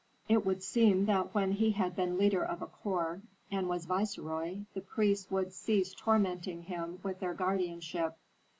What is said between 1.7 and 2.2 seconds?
had been